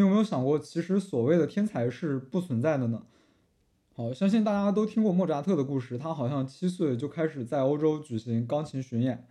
[0.00, 3.04] 你有没有想过，其实所谓的天才是不存在的呢？
[3.92, 9.26] 好，相信大家都听过莫扎特的故事，他好像七岁就开始在欧洲举行钢琴巡演。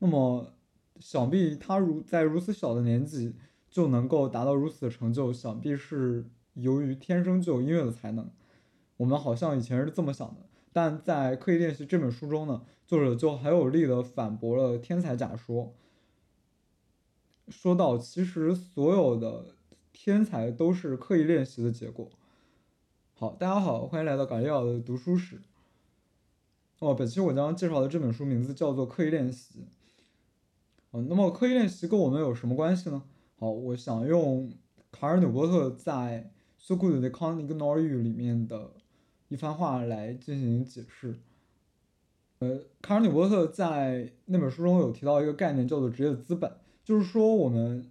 [0.00, 0.54] 那么，
[0.98, 3.36] 想必他如在如此小的年纪
[3.70, 8.28] 就能够达到如此的成就，想必是由于天生就有音乐的才能。
[8.96, 15.76] 我们好像以前是这么想的，但在《刻意练习》这本书中呢，作者就很有力的反驳了天才假说，
[17.46, 19.54] 说到其实所有的
[20.00, 22.08] 天才都是刻意练习的结果。
[23.14, 25.40] 好，大家好，欢迎来到感利奥的读书室。
[26.78, 29.58] 哦，本期我将介绍的这本书名字叫做《刻意练习》。
[30.92, 33.02] 哦，那么刻意练习跟我们有什么关系呢？
[33.40, 34.52] 好，我想用
[34.92, 36.30] 卡尔纽波特在
[36.64, 38.70] 《So Good They Can't Ignore You》里面的
[39.26, 41.16] 一番话来进行解释。
[42.38, 46.52] 呃，卡尔纽波特在那本书中有提到一个概念，叫做职业资本，
[46.84, 47.90] 就是说我们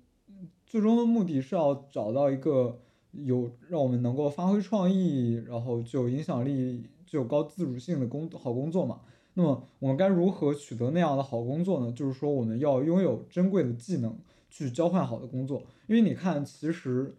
[0.67, 2.77] 最终的目的是要找到一个。
[3.13, 8.99] 有让我们能够发挥创意，然后具有影响力、具有高自主性的工好工作嘛？
[9.33, 11.91] 那么我们该如何取得那样的好工作呢？
[11.91, 14.15] 就是说我们要拥有珍贵的技能
[14.51, 15.63] 去交换好的工作。
[15.87, 17.15] 因为你看，其实，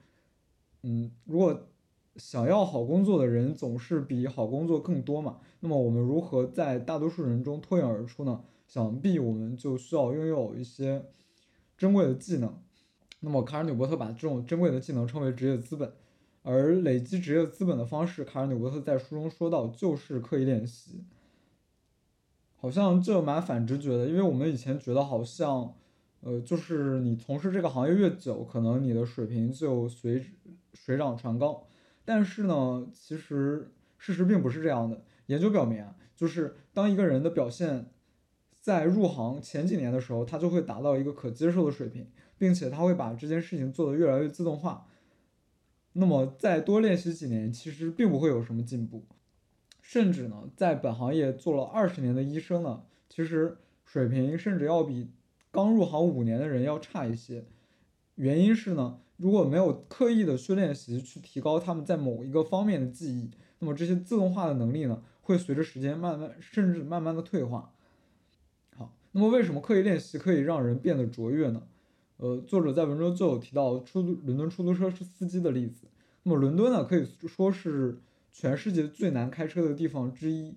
[0.82, 1.66] 嗯，如果
[2.14, 8.40] 想要好工作的人总是比好工作更多嘛，那么我们如何在大多数人中脱颖而出呢？
[8.68, 11.06] 想必我们就需要拥有一些
[11.76, 12.54] 珍贵的技能。
[13.20, 15.92] 那么，卡尔纽伯特把这种珍贵的技能称为职业资本，
[16.42, 21.04] 而累积职业资本的方式，卡尔纽伯特在书中说到，就是刻意练习。
[22.56, 25.74] 好像这蛮反直觉的，因为我们以前觉得好像，
[26.20, 30.24] 呃，就是你从事这个行业越久，可能你的水平就随
[30.72, 31.66] 水涨船高。
[32.04, 35.02] 但是呢，其实事实并不是这样的。
[35.26, 37.90] 研究表明啊，就是当一个人的表现。
[38.68, 44.86] 在入行前几年的时候，他就会达到一个可接受的水平，并且他会把这件事情做得越来越自动化。
[45.94, 49.06] 那么再多练习几年，其实并不会有什么进步，
[49.80, 53.56] 甚至呢，在本行业做了二十年的医生呢，其实
[53.86, 55.08] 水平甚至要比
[55.50, 57.46] 刚入行五年的人要差一些。
[58.16, 67.72] 原因是呢，如果没有刻意的去练习，去提高他们在某一个方面的记忆，那么这些自动化的能力呢，会随着时间慢慢甚至慢慢的退化。
[69.18, 71.60] 那么，为什么刻意练习可以让人变得卓越呢？
[72.18, 75.88] 呃，作者在文中就有提到出租伦敦出租车是司机的例子。
[76.22, 77.98] 那么，伦敦呢，可以说是
[78.30, 80.54] 全世界最难开车的地方之一，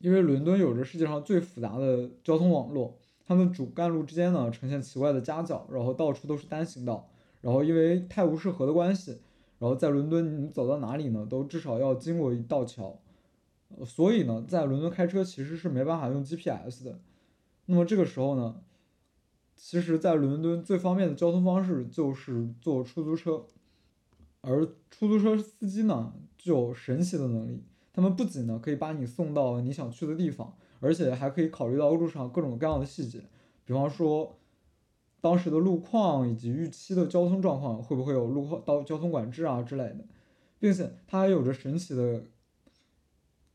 [0.00, 7.08] 因为伦敦有着世界上最复杂的交通网络，它们主干路之间呢呈现奇怪的夹角，然后到处都是单行道，
[7.40, 9.20] 然后因为泰晤士河的关系，
[9.60, 12.98] 然后在伦敦你走到哪里呢，都至少要经过一道桥，
[13.86, 16.98] 所以呢，在伦敦开车其实是没办法用 GPS 的。
[17.70, 18.62] 那么这个时候呢，
[19.54, 23.46] 其实，在伦敦最方便的交通方式就是坐出租车，
[24.40, 27.62] 而出租车司机呢，具有神奇的能力。
[27.92, 33.22] 他们不仅呢可以把你送到你想去的地方，而且还可以考虑到路上各种各样的细节，
[33.64, 34.36] 比方说
[35.20, 40.04] 当时的路况以及预期的交通状况，会不会有路况到交通管制啊之类的，
[40.58, 42.24] 并且它还有着神奇的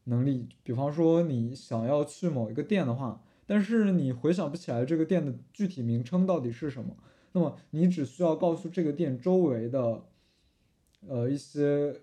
[0.06, 3.22] 能力，比方说你想要去某一个店的话。
[3.48, 6.98] 但是你回想不起来这个店的具体名称到底是什么，
[7.34, 10.06] 那么你只需要告诉这个店周围的，
[11.08, 12.02] 呃一些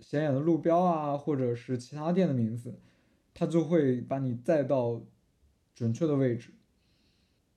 [0.00, 2.78] 显眼的路标啊，或者是其他店的名字，
[3.32, 5.00] 它就会把你载到
[5.74, 6.50] 准确的位置。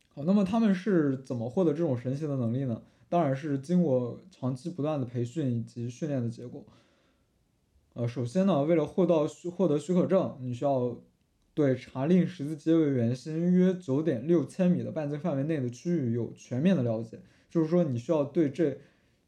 [0.07, 2.83] 好，那么他们是怎么获得这种神奇的能力呢？
[3.09, 6.65] 当然是经过长期不断的培训以及训练的结果。
[7.95, 10.97] 呃，首先呢，为了获到获得许可证，你需要。
[11.55, 17.17] 对查令十字街为圆心约九点六千米的半径范围内的区域有全面的了解，
[17.49, 18.77] 就是说你需要对这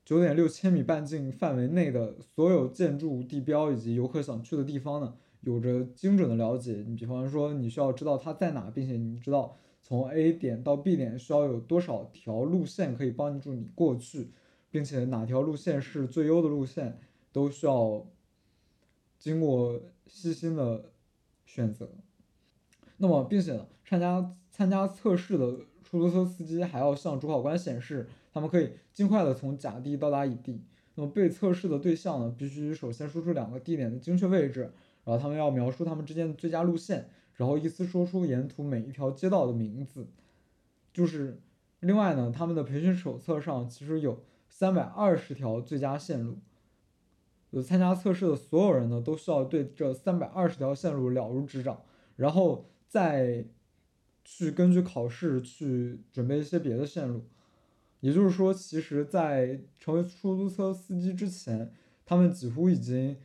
[0.03, 6.83] 九点六千米半径范围内的所有建筑地标以及游客想去的地方呢，有着精准的了解。
[6.85, 14.31] 你比方说，你需要知道它在哪，并且你知道从 A 点到 B 点需要有多少条路线可以帮助你过去，
[14.69, 16.99] 并且哪条路线是最优的路线，
[17.31, 18.05] 都需要
[19.17, 20.91] 经过细心的
[21.45, 21.89] 选择。
[22.99, 30.63] 那么，并且呢，参加参加测试的出租车司机还要向主考官显示，他们可以尽快的从甲地到达乙地。
[30.95, 34.71] 那么被测试的对象呢，必须首先说出两个地点的精确位置，
[35.03, 40.07] 然后他们要描述他们之间的最佳路线，然后依次说出沿途每一条街道的名字。
[40.91, 41.39] 就是
[41.81, 46.39] 另外呢，他们的培训手册上其实有三百二十条最佳线路。
[47.51, 51.83] 有参加测试的所有人呢，都需要对这三百二十条线路了如指掌，
[52.15, 52.65] 然后。
[52.87, 53.45] 再
[54.23, 57.23] 去根据考试去准备一些别的线路，
[57.99, 61.71] 也就是说，其实，在成为出租车司机之前，
[62.05, 63.17] 他们几乎已经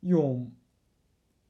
[0.00, 0.50] 用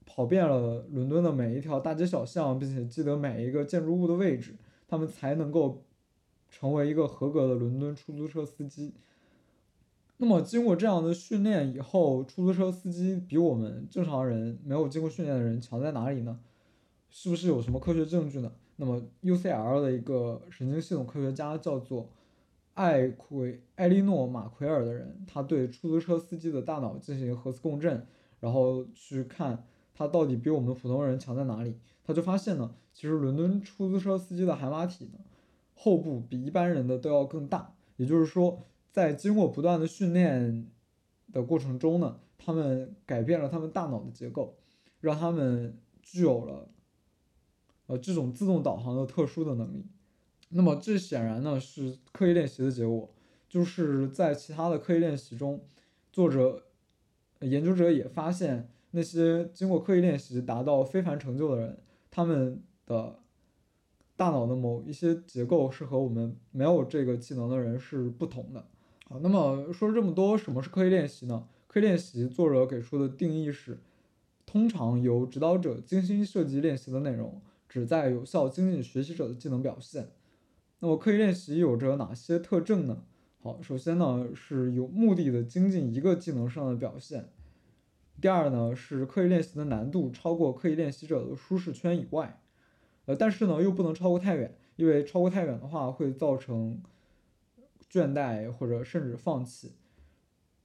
[0.04, 4.56] 跑遍了伦敦的每一条大街小巷，并且记得每一个建筑物的位置，
[4.88, 5.84] 他们才能够
[6.48, 8.92] 成为一个合格的伦敦出租车司机。
[10.16, 16.40] 那么，经过这样的训练以后，出租车司机比我们正常人没有经过训练的人强在哪里呢？
[17.10, 18.50] 是不是有什么科学证据呢？
[18.76, 22.08] 那么，UCL 的一个神经系统科学家叫做
[22.74, 28.06] 艾奎艾利诺马奎尔的人，他对出租车司机的大脑进行核磁共振，
[28.38, 31.76] 然后去看他到底比我们普通人强在哪里。
[32.04, 35.18] 他就发现呢，其实伦敦出租车司机的海马体呢，
[35.74, 38.62] 后部比一般人的都要更大，也就是说。
[38.92, 40.66] 在经过不断的训练
[41.32, 44.56] 的过程中呢，他们改变了他们大脑的结构，
[44.98, 46.68] 让他们具有了
[47.90, 49.84] 呃这种自动导航的特殊的能力。
[50.50, 53.10] 那么这显然呢是刻意练习的结果，
[53.48, 55.60] 就是在其他的刻意练习中，
[56.12, 56.62] 作者
[57.40, 61.78] 研究者也发现那些经过刻意练习达到非凡成就的人，
[62.10, 63.16] 他们的。
[64.16, 68.66] 大脑的某一些结构是和我们没有这个技能的人是不同的。
[69.08, 71.48] 好，那么说了这么多，什么是刻意练习呢？
[71.66, 73.78] 刻意练习，作者给出的定义是：
[74.44, 77.40] 通常由指导者精心设计练习的内容，
[77.70, 80.10] 旨在有效精进学习者的技能表现。
[80.80, 83.04] 那么刻意练习有着哪些特征呢？
[83.38, 87.30] 好，首先呢是有目的的精进一个技能上的表现。
[88.20, 92.42] 第二呢是刻意练习的难度超过刻意练习者的舒适圈以外，
[93.06, 96.82] 呃，但是呢又不能超过太远，因为超过太远的话会造成。
[97.92, 99.72] 倦怠或者甚至放弃。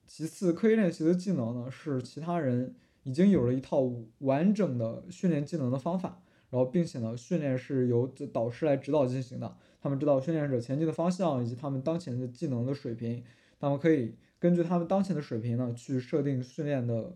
[0.05, 9.55] 其次，刻意练习的技能呢，是其他人已经有了一套完整的训练技能的方法，然后并且呢，训练是由导师来指导进行的。
[9.81, 13.23] 他们知道训练者前进的方向以及他们当前的技能的水平，
[13.59, 17.15] 他们可以根据他们当前的水平呢，去设定训练的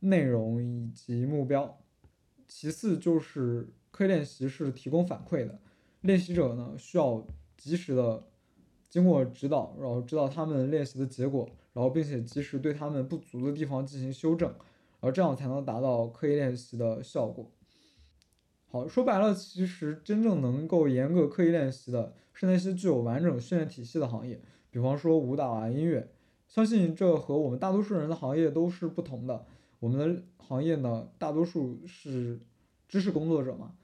[0.00, 1.78] 内容以及目标。
[2.46, 5.60] 其次，就是刻意练习是提供反馈的，
[6.00, 7.26] 练习者呢需要
[7.56, 8.24] 及时的。
[8.90, 17.52] 经过指导，然后知道他们练习的结果，然后并且及时对他们不足的地方进行修正，然后这样才能达到刻意练习的效果。
[18.70, 26.12] 好，说白了，其实真正能够严格刻意练习的是那些具有完整训练体系的行业，比方说舞蹈啊、音乐。
[26.46, 29.44] 相信这和我们大多数人的行业都是不同的。
[29.80, 32.40] 我们的行业呢，大多数是
[32.88, 33.74] 知识工作者嘛，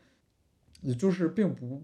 [0.80, 1.82] 也就是并不。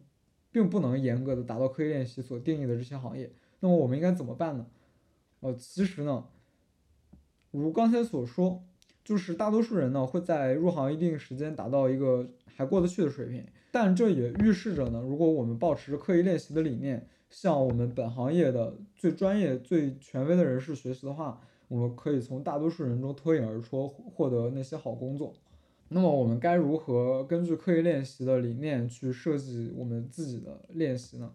[0.53, 4.67] 并不能严格的达到刻意练习所定义的这些行业，那么我们应该怎么办呢？
[5.39, 6.27] 呃，其实呢，
[7.53, 8.65] 如刚才所说，
[9.11, 12.25] 就是大多数人呢会在入行一定时间达到一个
[12.55, 25.35] 还过得去的水平，但这也预示着呢，如果我们保持刻意练习的理念，向我们本行业的最专业、最权威的人士学习的话，我们可以从大多数人中脱颖而出，获得那些好工作。
[25.89, 31.33] 那么我们该如何根据刻意练习的理念去设计我们自己的练习呢？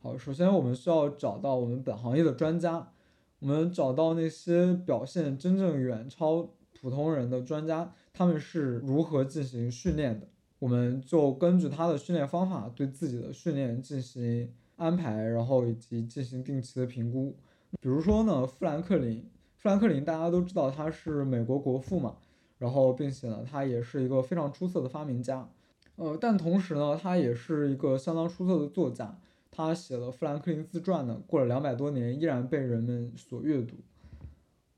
[0.00, 2.92] 好，首先我们需要找到我们本行业的专家，
[3.40, 6.48] 我们找到那些表现真正远超
[6.82, 10.26] 普通人的专家，他们是如何进行训练的？
[10.58, 17.36] 我们就根据他的训练方法对自己的训练进行安排，然后以及进行定期的评估。
[17.80, 19.24] 比如说呢，富兰克林，
[19.56, 22.16] 富兰克林大家都知道他是美国国父嘛。
[22.58, 25.48] 然后，并且呢，他也是一个非常出色的发明家，
[25.96, 29.18] 呃，但同时呢，他也是一个相当出色的作家。
[29.50, 33.74] 他写了《富兰克林自传》呢，过了两百多年，依然被人们所阅读。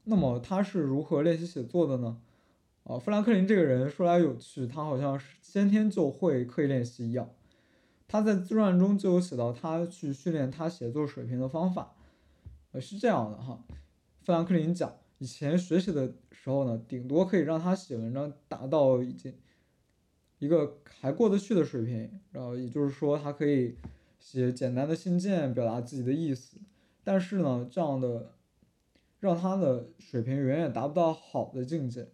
[0.04, 2.20] 那么他是如何练习写作的呢？
[2.84, 7.30] 啊，富兰克林这个人说来有趣，他好像是先天就会刻意练习一样。
[8.06, 11.94] 他在自传中就有写到他去训练他写作水平的方法，
[12.72, 13.64] 呃，是这样的哈，
[14.22, 14.94] 富兰克林讲。
[15.18, 19.32] 以前学习的时候呢，顶多可以让他写文章达到已经
[20.38, 23.76] 一个还过得去的水平，然后也就是说他可以
[24.18, 26.58] 写简单的信件表达自己的意思，
[27.02, 28.33] 但是呢，这样的
[29.24, 32.08] 让他的水平远远达不到好的境界。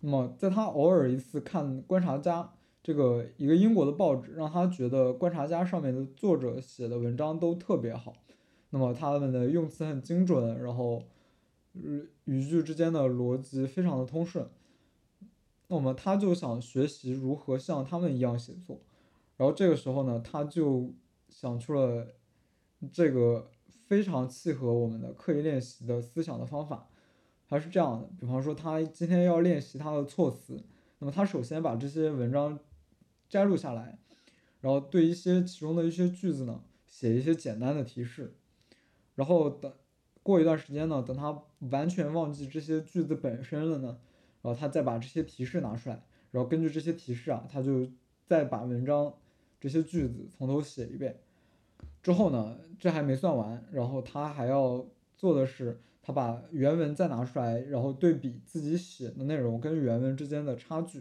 [0.00, 2.42] 那么在他偶尔一次看《观察家》
[2.82, 8.12] 这个一个英国的报纸，让他觉得《观察家》上面的作者写的文章都特别好，
[8.70, 11.02] 那么他们的用词很精准，然后。
[12.26, 14.46] 语句之间的逻辑非常的通顺，
[15.68, 18.78] 那么他就想学习如何像他们一样写作，
[19.38, 20.92] 然后这个时候呢，他就
[21.30, 22.08] 想出了
[22.92, 23.48] 这个
[23.92, 26.88] 非常契合我们的刻意练习的思想的方法，
[27.46, 30.64] 他是这样的，比方说他今天要练习他的措辞，
[30.98, 32.58] 那么他首先把这些文章
[33.28, 33.98] 摘录下来，
[34.62, 38.34] 然后对一些其中的一些句子呢写一些简单的提示，
[39.14, 39.70] 然后等
[40.22, 43.98] 过一段时间呢，等他完全忘记这些句子本身了呢，
[44.40, 47.86] 然后他再把这些提示拿出来，然后根据这些提示啊，他就
[48.24, 49.12] 再把文章
[49.60, 51.20] 这些句子从头写一遍。
[52.02, 54.84] 之后呢，这还没算完，然后他还要
[55.16, 60.98] 做的是，他把原文再拿出来，然后对比自己写的内容跟原文之间的差距，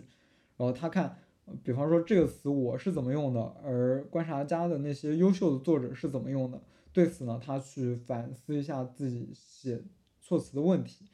[0.57, 1.17] 然后他看。
[1.63, 6.61] 比方说这个词我是怎么用的，而观察家的那些优秀的作者是怎么用的？
[6.93, 9.83] 对此呢，他去反思一下自己写
[10.21, 11.07] 措辞的问题，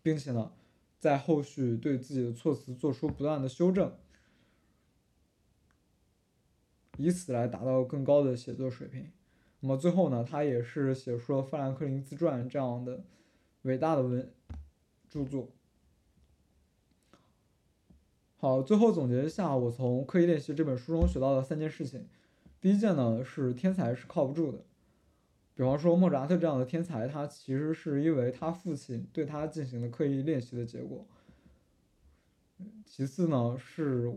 [0.00, 0.52] 并且呢，
[0.98, 3.92] 在后续对自己的措辞做出不断的修正，
[6.96, 9.10] 以此来达到更高的写作水平。
[9.64, 13.04] 那么最后呢，他也是写出了《富兰克林自传》这样的
[13.62, 14.28] 伟大的文
[15.08, 15.48] 著作。
[18.38, 22.08] 好，最后总结一下，我从《刻意练习》这本书中学到的三件事情。
[22.60, 24.64] 第一件呢是天才是靠不住的。
[25.54, 31.06] 比方说莫扎特这样的天才，他其实是因为他父亲对他进行了刻意练习的结果。
[32.84, 34.12] 其次呢是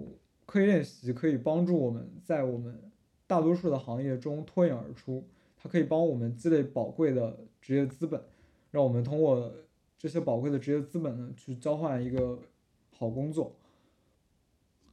[0.48, 2.92] 刻意练习可以帮助我们在我们
[3.28, 5.28] 大多数的行业中脱颖而出，
[5.66, 8.22] 它可以帮我们积累宝贵的职业资本，
[8.70, 9.52] 让我们通过
[9.98, 12.38] 这些宝贵的职业资本呢去交换一个
[12.92, 13.56] 好工作。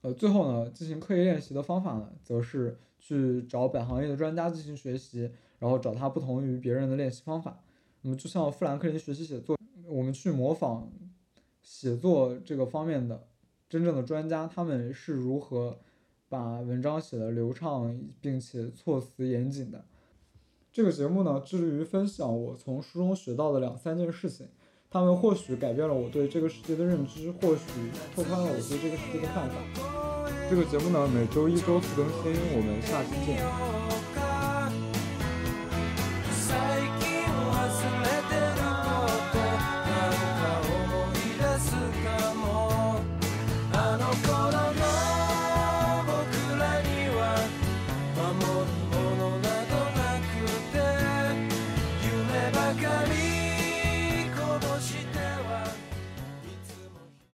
[0.00, 7.62] 呃，最后呢，进行刻意练习的方法呢，则是去找本行业的专家进行学习，然后找他不同于别人的练习方法。
[8.00, 10.90] 那么，就像富兰克林学习写作，我们去模仿
[11.62, 13.28] 写作这个方面的
[13.68, 15.78] 真正的专家，他们是如何
[16.30, 19.84] 把文章写的流畅，并且措辞严谨的。
[20.72, 24.48] 这个节目呢，致力于分享我从书中学到的两三件事情。
[24.90, 29.54] 他们或许改变了我对这个世界的认知，或许拓宽了我对这个世界的看法。
[30.48, 34.01] 这个节目呢，每周一、周四更新，我们下期见。